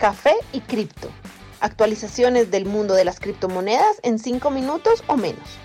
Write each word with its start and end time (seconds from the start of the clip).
café 0.00 0.32
y 0.54 0.60
cripto. 0.60 1.10
Actualizaciones 1.60 2.50
del 2.50 2.64
mundo 2.64 2.94
de 2.94 3.04
las 3.04 3.20
criptomonedas 3.20 4.00
en 4.02 4.18
5 4.18 4.50
minutos 4.50 5.04
o 5.06 5.18
menos. 5.18 5.58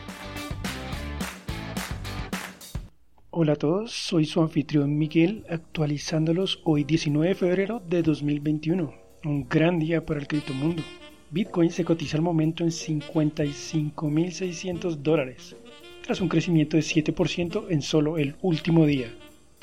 Hola 3.29 3.53
a 3.53 3.55
todos, 3.55 3.93
soy 3.93 4.25
su 4.25 4.41
anfitrión 4.41 4.97
Miguel, 4.97 5.45
actualizándolos 5.49 6.59
hoy 6.65 6.83
19 6.83 7.29
de 7.29 7.35
febrero 7.35 7.81
de 7.87 8.01
2021. 8.01 8.93
Un 9.23 9.47
gran 9.47 9.79
día 9.79 10.05
para 10.05 10.19
el 10.19 10.27
criptomundo. 10.27 10.83
Bitcoin 11.31 11.71
se 11.71 11.85
cotiza 11.85 12.17
al 12.17 12.23
momento 12.23 12.65
en 12.65 12.71
55.600 12.71 14.97
dólares, 14.97 15.55
tras 16.03 16.19
un 16.19 16.27
crecimiento 16.27 16.75
de 16.75 16.83
7% 16.83 17.67
en 17.69 17.81
solo 17.81 18.17
el 18.17 18.35
último 18.41 18.85
día. 18.85 19.15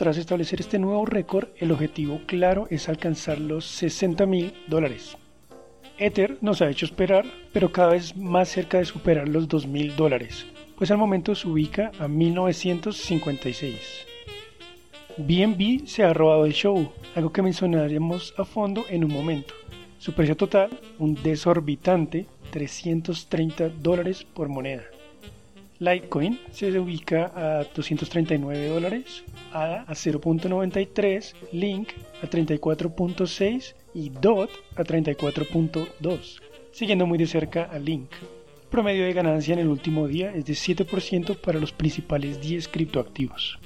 Tras 0.02 0.18
establecer 0.18 0.58
este 0.58 0.80
nuevo 0.80 1.06
récord, 1.06 1.50
el 1.58 1.70
objetivo 1.70 2.22
claro 2.26 2.66
es 2.70 2.88
alcanzar 2.88 3.38
los 3.38 3.64
60 3.66 4.26
mil 4.26 4.52
dólares. 4.66 5.16
Ether 5.96 6.38
nos 6.40 6.60
ha 6.60 6.68
hecho 6.68 6.86
esperar, 6.86 7.24
pero 7.52 7.70
cada 7.70 7.92
vez 7.92 8.16
más 8.16 8.48
cerca 8.48 8.78
de 8.78 8.84
superar 8.84 9.28
los 9.28 9.46
2 9.46 9.68
mil 9.68 9.94
dólares, 9.94 10.44
pues 10.76 10.90
al 10.90 10.98
momento 10.98 11.36
se 11.36 11.46
ubica 11.46 11.92
a 12.00 12.08
1956. 12.08 13.76
BNB 15.18 15.86
se 15.86 16.02
ha 16.02 16.12
robado 16.12 16.46
el 16.46 16.52
show, 16.52 16.90
algo 17.14 17.32
que 17.32 17.42
mencionaremos 17.42 18.34
a 18.36 18.44
fondo 18.44 18.84
en 18.90 19.04
un 19.04 19.12
momento. 19.12 19.54
Su 19.98 20.14
precio 20.14 20.36
total, 20.36 20.70
un 20.98 21.14
desorbitante 21.14 22.26
330 22.50 23.68
dólares 23.68 24.24
por 24.24 24.48
moneda. 24.48 24.82
Litecoin 25.82 26.38
se 26.52 26.78
ubica 26.78 27.32
a 27.34 27.64
239 27.64 28.68
dólares, 28.68 29.24
ADA 29.52 29.82
a 29.82 29.92
0.93, 29.94 31.34
Link 31.50 31.88
a 32.22 32.30
34.6 32.30 33.74
y 33.92 34.10
DOT 34.10 34.50
a 34.76 34.84
34.2, 34.84 36.40
siguiendo 36.70 37.04
muy 37.04 37.18
de 37.18 37.26
cerca 37.26 37.64
a 37.64 37.80
Link. 37.80 38.12
El 38.12 38.68
promedio 38.70 39.04
de 39.04 39.12
ganancia 39.12 39.54
en 39.54 39.58
el 39.58 39.66
último 39.66 40.06
día 40.06 40.32
es 40.32 40.46
de 40.46 40.52
7% 40.52 41.36
para 41.40 41.58
los 41.58 41.72
principales 41.72 42.40
10 42.40 42.68
criptoactivos. 42.68 43.58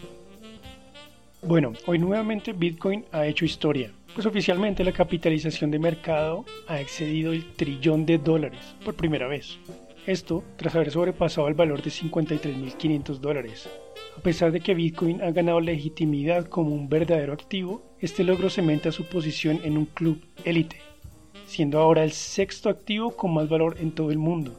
Bueno, 1.43 1.75
hoy 1.85 1.99
nuevamente 1.99 2.55
Bitcoin 2.55 3.05
ha 3.13 3.27
hecho 3.27 3.45
historia, 3.45 3.93
pues 4.15 4.27
oficialmente 4.27 4.83
la 4.85 4.93
capitalización 4.93 5.71
de 5.71 5.79
mercado 5.79 6.47
ha 6.67 6.81
excedido 6.81 7.35
el 7.35 7.53
trillón 7.53 8.07
de 8.07 8.17
dólares 8.17 8.75
por 8.83 8.95
primera 8.95 9.29
vez. 9.29 9.59
Esto 10.07 10.45
tras 10.57 10.77
haber 10.77 10.93
sobrepasado 10.93 11.49
el 11.49 11.55
valor 11.55 11.83
de 11.83 11.91
53.500 11.91 13.19
dólares. 13.19 13.69
A 14.17 14.21
pesar 14.21 14.53
de 14.53 14.61
que 14.61 14.73
Bitcoin 14.73 15.21
ha 15.21 15.33
ganado 15.33 15.61
legitimidad 15.61 16.47
como 16.47 16.73
un 16.77 16.89
verdadero 16.89 17.33
activo, 17.33 17.83
este 17.99 18.23
logro 18.23 18.49
cementa 18.49 18.93
su 18.93 19.07
posición 19.07 19.61
en 19.65 19.77
un 19.77 19.87
club 19.87 20.23
élite, 20.45 20.77
siendo 21.47 21.81
ahora 21.81 22.05
el 22.05 22.13
sexto 22.13 22.69
activo 22.69 23.17
con 23.17 23.35
más 23.35 23.49
valor 23.49 23.79
en 23.81 23.91
todo 23.91 24.13
el 24.13 24.19
mundo. 24.19 24.53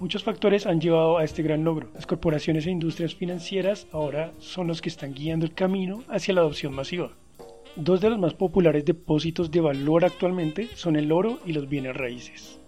Muchos 0.00 0.24
factores 0.24 0.64
han 0.64 0.80
llevado 0.80 1.18
a 1.18 1.24
este 1.24 1.42
gran 1.42 1.64
logro. 1.64 1.90
Las 1.92 2.06
corporaciones 2.06 2.66
e 2.66 2.70
industrias 2.70 3.14
financieras 3.14 3.88
ahora 3.92 4.32
son 4.38 4.68
los 4.68 4.80
que 4.80 4.88
están 4.88 5.12
guiando 5.12 5.44
el 5.44 5.52
camino 5.52 6.02
hacia 6.08 6.32
la 6.32 6.40
adopción 6.40 6.72
masiva. 6.72 7.10
Dos 7.76 8.00
de 8.00 8.08
los 8.08 8.18
más 8.18 8.32
populares 8.32 8.86
depósitos 8.86 9.50
de 9.50 9.60
valor 9.60 10.06
actualmente 10.06 10.66
son 10.74 10.96
el 10.96 11.12
oro 11.12 11.40
y 11.44 11.52
los 11.52 11.68
bienes 11.68 11.94
raíces 11.94 12.58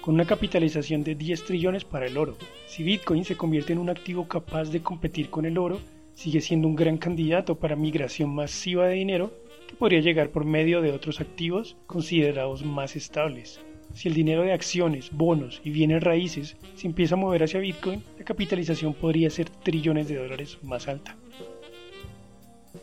con 0.00 0.14
una 0.14 0.26
capitalización 0.26 1.02
de 1.04 1.14
10 1.14 1.44
trillones 1.44 1.84
para 1.84 2.06
el 2.06 2.16
oro. 2.16 2.36
Si 2.66 2.82
Bitcoin 2.82 3.24
se 3.24 3.36
convierte 3.36 3.72
en 3.72 3.78
un 3.78 3.90
activo 3.90 4.26
capaz 4.26 4.70
de 4.70 4.80
competir 4.80 5.30
con 5.30 5.44
el 5.44 5.58
oro, 5.58 5.80
sigue 6.14 6.40
siendo 6.40 6.66
un 6.68 6.76
gran 6.76 6.98
candidato 6.98 7.58
para 7.58 7.76
migración 7.76 8.34
masiva 8.34 8.86
de 8.86 8.94
dinero 8.94 9.32
que 9.68 9.76
podría 9.76 10.00
llegar 10.00 10.30
por 10.30 10.44
medio 10.44 10.80
de 10.80 10.92
otros 10.92 11.20
activos 11.20 11.76
considerados 11.86 12.64
más 12.64 12.96
estables. 12.96 13.60
Si 13.94 14.08
el 14.08 14.14
dinero 14.14 14.42
de 14.42 14.52
acciones, 14.52 15.10
bonos 15.12 15.60
y 15.64 15.70
bienes 15.70 16.02
raíces 16.02 16.56
se 16.74 16.86
empieza 16.86 17.14
a 17.14 17.18
mover 17.18 17.42
hacia 17.42 17.60
Bitcoin, 17.60 18.02
la 18.18 18.24
capitalización 18.24 18.94
podría 18.94 19.30
ser 19.30 19.48
trillones 19.50 20.08
de 20.08 20.16
dólares 20.16 20.58
más 20.62 20.88
alta. 20.88 21.16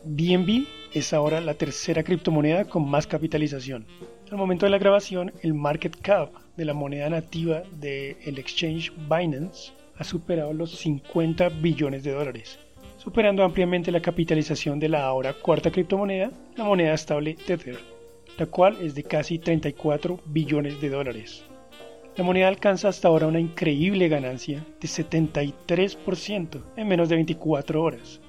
BNB 0.04 0.66
es 0.92 1.12
ahora 1.12 1.40
la 1.40 1.54
tercera 1.54 2.02
criptomoneda 2.02 2.64
con 2.64 2.88
más 2.88 3.06
capitalización. 3.06 3.86
Al 4.30 4.38
momento 4.38 4.66
de 4.66 4.70
la 4.70 4.78
grabación, 4.78 5.32
el 5.42 5.54
market 5.54 5.96
cap 6.00 6.32
de 6.56 6.64
la 6.64 6.74
moneda 6.74 7.08
nativa 7.08 7.62
del 7.78 8.38
exchange 8.38 8.92
Binance 9.08 9.72
ha 9.96 10.02
superado 10.02 10.52
los 10.52 10.72
50 10.72 11.48
billones 11.48 12.02
de 12.02 12.10
dólares, 12.10 12.58
superando 12.98 13.44
ampliamente 13.44 13.92
la 13.92 14.02
capitalización 14.02 14.80
de 14.80 14.88
la 14.88 15.04
ahora 15.04 15.32
cuarta 15.32 15.70
criptomoneda, 15.70 16.32
la 16.56 16.64
moneda 16.64 16.94
estable 16.94 17.34
Tether, 17.34 17.78
la 18.36 18.46
cual 18.46 18.78
es 18.82 18.96
de 18.96 19.04
casi 19.04 19.38
34 19.38 20.18
billones 20.26 20.80
de 20.80 20.88
dólares. 20.88 21.44
La 22.16 22.24
moneda 22.24 22.48
alcanza 22.48 22.88
hasta 22.88 23.06
ahora 23.06 23.28
una 23.28 23.38
increíble 23.38 24.08
ganancia 24.08 24.66
de 24.80 24.88
73% 24.88 26.62
en 26.76 26.88
menos 26.88 27.08
de 27.08 27.14
24 27.14 27.80
horas, 27.80 28.20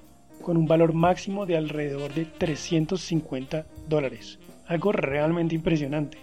con 0.44 0.58
un 0.58 0.68
valor 0.68 0.94
máximo 0.94 1.48
de 1.48 1.58
alrededor 1.58 2.14
de 2.14 2.26
350 2.26 3.66
dólares, 3.88 4.38
algo 4.68 4.92
realmente 4.92 5.56
impresionante. 5.56 6.18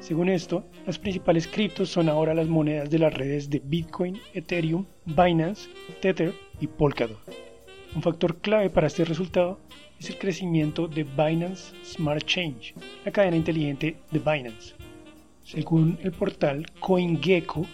Según 0.00 0.28
esto, 0.28 0.64
las 0.86 0.98
principales 0.98 1.46
criptos 1.46 1.88
son 1.88 2.08
ahora 2.08 2.34
las 2.34 2.48
monedas 2.48 2.90
de 2.90 2.98
las 2.98 3.14
redes 3.14 3.48
de 3.50 3.62
Bitcoin, 3.64 4.18
Ethereum, 4.34 4.84
Binance, 5.04 5.68
Tether 6.00 6.34
y 6.60 6.66
Polkadot. 6.66 7.20
Un 7.94 8.02
factor 8.02 8.38
clave 8.38 8.70
para 8.70 8.88
este 8.88 9.04
resultado 9.04 9.60
es 10.00 10.10
el 10.10 10.18
crecimiento 10.18 10.88
de 10.88 11.04
Binance 11.04 11.72
Smart 11.84 12.24
Change, 12.24 12.74
la 13.04 13.12
cadena 13.12 13.36
inteligente 13.36 13.96
de 14.10 14.18
Binance. 14.18 14.74
Según 15.44 15.98
el 16.02 16.10
portal 16.10 16.66
CoinGecko, 16.80 17.66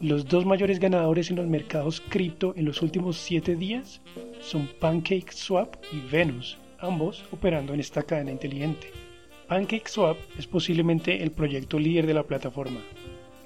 los 0.00 0.26
dos 0.26 0.46
mayores 0.46 0.80
ganadores 0.80 1.30
en 1.30 1.36
los 1.36 1.46
mercados 1.46 2.00
cripto 2.00 2.54
en 2.56 2.64
los 2.64 2.80
últimos 2.82 3.18
7 3.18 3.54
días 3.54 4.00
son 4.40 4.68
PancakeSwap 4.80 5.76
y 5.92 6.00
Venus, 6.10 6.58
ambos 6.78 7.22
operando 7.30 7.74
en 7.74 7.80
esta 7.80 8.02
cadena 8.02 8.30
inteligente. 8.30 8.88
PancakeSwap 9.50 10.16
es 10.38 10.46
posiblemente 10.46 11.24
el 11.24 11.32
proyecto 11.32 11.76
líder 11.76 12.06
de 12.06 12.14
la 12.14 12.22
plataforma. 12.22 12.78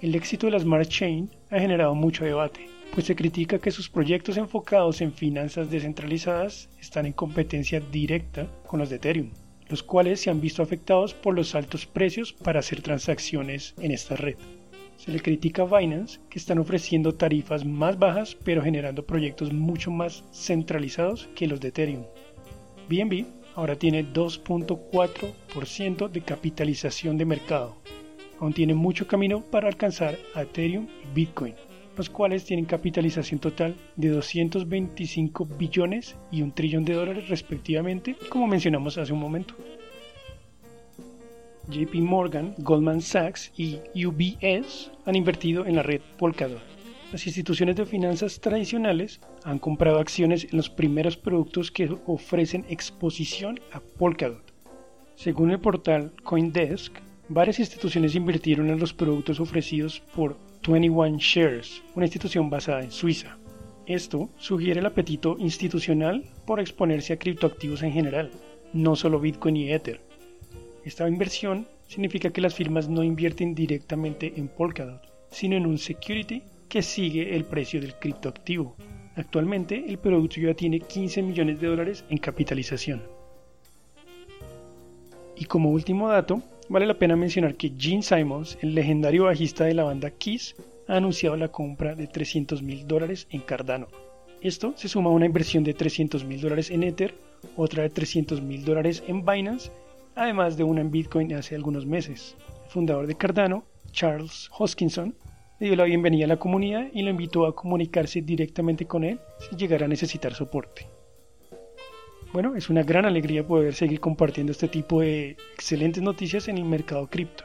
El 0.02 0.14
éxito 0.14 0.46
de 0.46 0.50
la 0.52 0.60
Smart 0.60 0.86
Chain 0.86 1.30
ha 1.48 1.58
generado 1.58 1.94
mucho 1.94 2.26
debate, 2.26 2.68
pues 2.92 3.06
se 3.06 3.16
critica 3.16 3.58
que 3.58 3.70
sus 3.70 3.88
proyectos 3.88 4.36
enfocados 4.36 5.00
en 5.00 5.14
finanzas 5.14 5.70
descentralizadas 5.70 6.68
están 6.78 7.06
en 7.06 7.14
competencia 7.14 7.80
directa 7.80 8.46
con 8.66 8.80
los 8.80 8.90
de 8.90 8.96
Ethereum, 8.96 9.30
los 9.70 9.82
cuales 9.82 10.20
se 10.20 10.28
han 10.28 10.42
visto 10.42 10.62
afectados 10.62 11.14
por 11.14 11.34
los 11.34 11.54
altos 11.54 11.86
precios 11.86 12.34
para 12.34 12.60
hacer 12.60 12.82
transacciones 12.82 13.74
en 13.80 13.90
esta 13.90 14.14
red. 14.14 14.36
Se 14.98 15.10
le 15.10 15.20
critica 15.20 15.62
a 15.62 15.78
Binance 15.78 16.20
que 16.28 16.38
están 16.38 16.58
ofreciendo 16.58 17.14
tarifas 17.14 17.64
más 17.64 17.98
bajas 17.98 18.36
pero 18.44 18.62
generando 18.62 19.06
proyectos 19.06 19.54
mucho 19.54 19.90
más 19.90 20.22
centralizados 20.34 21.30
que 21.34 21.46
los 21.46 21.60
de 21.60 21.68
Ethereum. 21.68 22.04
BNB 22.90 23.24
ahora 23.54 23.76
tiene 23.76 24.04
2.4% 24.04 26.08
de 26.08 26.20
capitalización 26.22 27.16
de 27.16 27.24
mercado. 27.24 27.76
Aún 28.40 28.52
tiene 28.52 28.74
mucho 28.74 29.06
camino 29.06 29.40
para 29.40 29.68
alcanzar 29.68 30.18
a 30.34 30.42
Ethereum 30.42 30.88
y 31.02 31.14
Bitcoin, 31.14 31.54
los 31.96 32.10
cuales 32.10 32.44
tienen 32.44 32.64
capitalización 32.64 33.40
total 33.40 33.76
de 33.96 34.08
225 34.08 35.46
billones 35.58 36.16
y 36.30 36.42
un 36.42 36.52
trillón 36.52 36.84
de 36.84 36.94
dólares 36.94 37.28
respectivamente, 37.28 38.16
como 38.28 38.46
mencionamos 38.46 38.98
hace 38.98 39.12
un 39.12 39.20
momento. 39.20 39.54
JP 41.68 41.94
Morgan, 41.94 42.54
Goldman 42.58 43.00
Sachs 43.00 43.50
y 43.56 43.78
UBS 44.04 44.90
han 45.06 45.16
invertido 45.16 45.64
en 45.64 45.76
la 45.76 45.82
red 45.82 46.02
Polkadot 46.18 46.73
las 47.14 47.28
instituciones 47.28 47.76
de 47.76 47.86
finanzas 47.86 48.40
tradicionales 48.40 49.20
han 49.44 49.60
comprado 49.60 50.00
acciones 50.00 50.48
en 50.50 50.56
los 50.56 50.68
primeros 50.68 51.16
productos 51.16 51.70
que 51.70 51.96
ofrecen 52.06 52.66
exposición 52.68 53.60
a 53.70 53.78
Polkadot. 53.78 54.42
Según 55.14 55.52
el 55.52 55.60
portal 55.60 56.10
Coindesk, 56.24 56.92
varias 57.28 57.60
instituciones 57.60 58.16
invirtieron 58.16 58.68
en 58.68 58.80
los 58.80 58.92
productos 58.92 59.38
ofrecidos 59.38 60.00
por 60.16 60.36
21 60.66 61.18
Shares, 61.20 61.84
una 61.94 62.06
institución 62.06 62.50
basada 62.50 62.82
en 62.82 62.90
Suiza. 62.90 63.38
Esto 63.86 64.28
sugiere 64.36 64.80
el 64.80 64.86
apetito 64.86 65.36
institucional 65.38 66.24
por 66.48 66.58
exponerse 66.58 67.12
a 67.12 67.18
criptoactivos 67.20 67.84
en 67.84 67.92
general, 67.92 68.32
no 68.72 68.96
solo 68.96 69.20
Bitcoin 69.20 69.56
y 69.56 69.70
Ether. 69.70 70.00
Esta 70.84 71.06
inversión 71.06 71.68
significa 71.86 72.30
que 72.30 72.40
las 72.40 72.56
firmas 72.56 72.88
no 72.88 73.04
invierten 73.04 73.54
directamente 73.54 74.32
en 74.36 74.48
Polkadot, 74.48 75.00
sino 75.30 75.56
en 75.56 75.66
un 75.66 75.78
security 75.78 76.42
que 76.68 76.82
sigue 76.82 77.34
el 77.36 77.44
precio 77.44 77.80
del 77.80 77.94
criptoactivo. 77.94 78.76
Actualmente 79.16 79.84
el 79.88 79.98
producto 79.98 80.40
ya 80.40 80.54
tiene 80.54 80.80
15 80.80 81.22
millones 81.22 81.60
de 81.60 81.68
dólares 81.68 82.04
en 82.10 82.18
capitalización. 82.18 83.02
Y 85.36 85.44
como 85.44 85.70
último 85.70 86.08
dato, 86.08 86.42
vale 86.68 86.86
la 86.86 86.98
pena 86.98 87.16
mencionar 87.16 87.56
que 87.56 87.72
Gene 87.76 88.02
Simons, 88.02 88.58
el 88.60 88.74
legendario 88.74 89.24
bajista 89.24 89.64
de 89.64 89.74
la 89.74 89.84
banda 89.84 90.10
Kiss, 90.10 90.54
ha 90.88 90.96
anunciado 90.96 91.36
la 91.36 91.48
compra 91.48 91.94
de 91.94 92.06
300 92.06 92.62
mil 92.62 92.86
dólares 92.86 93.26
en 93.30 93.40
Cardano. 93.40 93.88
Esto 94.40 94.74
se 94.76 94.88
suma 94.88 95.10
a 95.10 95.14
una 95.14 95.26
inversión 95.26 95.64
de 95.64 95.74
300 95.74 96.24
mil 96.24 96.40
dólares 96.40 96.70
en 96.70 96.82
Ether, 96.82 97.14
otra 97.56 97.82
de 97.82 97.90
300 97.90 98.42
mil 98.42 98.64
dólares 98.64 99.02
en 99.06 99.24
Binance, 99.24 99.70
además 100.14 100.56
de 100.56 100.64
una 100.64 100.80
en 100.80 100.90
Bitcoin 100.90 101.32
hace 101.34 101.54
algunos 101.54 101.86
meses 101.86 102.36
fundador 102.74 103.06
de 103.06 103.14
Cardano, 103.14 103.64
Charles 103.92 104.50
Hoskinson, 104.58 105.14
le 105.60 105.66
dio 105.68 105.76
la 105.76 105.84
bienvenida 105.84 106.24
a 106.24 106.28
la 106.28 106.36
comunidad 106.38 106.88
y 106.92 107.02
lo 107.02 107.10
invitó 107.10 107.46
a 107.46 107.54
comunicarse 107.54 108.22
directamente 108.22 108.86
con 108.86 109.04
él 109.04 109.20
si 109.38 109.56
llegara 109.56 109.86
a 109.86 109.88
necesitar 109.88 110.34
soporte. 110.34 110.86
Bueno, 112.32 112.56
es 112.56 112.68
una 112.68 112.82
gran 112.82 113.04
alegría 113.04 113.46
poder 113.46 113.74
seguir 113.74 114.00
compartiendo 114.00 114.50
este 114.50 114.66
tipo 114.66 115.00
de 115.00 115.36
excelentes 115.54 116.02
noticias 116.02 116.48
en 116.48 116.58
el 116.58 116.64
mercado 116.64 117.06
cripto. 117.06 117.44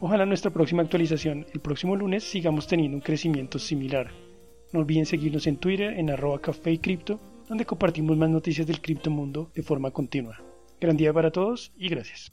Ojalá 0.00 0.26
nuestra 0.26 0.50
próxima 0.50 0.82
actualización, 0.82 1.46
el 1.54 1.60
próximo 1.60 1.96
lunes, 1.96 2.24
sigamos 2.24 2.66
teniendo 2.66 2.98
un 2.98 3.02
crecimiento 3.02 3.58
similar. 3.58 4.10
No 4.72 4.80
olviden 4.80 5.06
seguirnos 5.06 5.46
en 5.46 5.56
Twitter 5.56 5.98
en 5.98 6.10
arroba 6.10 6.40
café 6.40 6.78
cripto, 6.78 7.18
donde 7.48 7.64
compartimos 7.64 8.16
más 8.18 8.28
noticias 8.28 8.66
del 8.66 8.82
criptomundo 8.82 9.50
de 9.54 9.62
forma 9.62 9.90
continua. 9.90 10.42
Gran 10.78 10.98
día 10.98 11.14
para 11.14 11.30
todos 11.30 11.72
y 11.78 11.88
gracias. 11.88 12.32